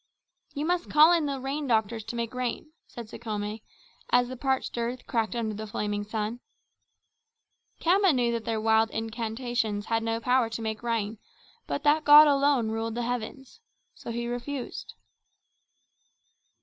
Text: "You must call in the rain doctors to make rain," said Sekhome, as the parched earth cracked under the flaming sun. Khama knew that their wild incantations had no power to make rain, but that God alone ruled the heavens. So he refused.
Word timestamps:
"You 0.55 0.65
must 0.65 0.89
call 0.89 1.13
in 1.13 1.27
the 1.27 1.39
rain 1.39 1.67
doctors 1.67 2.03
to 2.05 2.15
make 2.15 2.33
rain," 2.33 2.71
said 2.87 3.07
Sekhome, 3.07 3.61
as 4.09 4.29
the 4.29 4.35
parched 4.35 4.75
earth 4.79 5.05
cracked 5.05 5.35
under 5.35 5.53
the 5.53 5.67
flaming 5.67 6.03
sun. 6.05 6.39
Khama 7.79 8.11
knew 8.11 8.31
that 8.31 8.43
their 8.43 8.59
wild 8.59 8.89
incantations 8.89 9.85
had 9.85 10.01
no 10.01 10.19
power 10.19 10.49
to 10.49 10.61
make 10.63 10.81
rain, 10.81 11.19
but 11.67 11.83
that 11.83 12.03
God 12.03 12.25
alone 12.27 12.71
ruled 12.71 12.95
the 12.95 13.03
heavens. 13.03 13.59
So 13.93 14.09
he 14.09 14.25
refused. 14.27 14.95